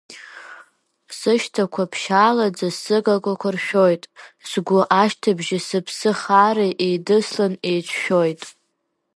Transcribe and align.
Сышьҭақәа 1.17 1.83
ԥшьаалаӡа 1.91 2.69
сыгагақәа 2.81 3.49
ршәоит, 3.55 4.03
сгәы 4.49 4.81
ашьҭыбжьи 5.01 5.65
сыԥсы 5.67 6.11
хаареи 6.19 6.73
еидыслан, 6.85 7.53
еицәшәоит. 7.69 8.41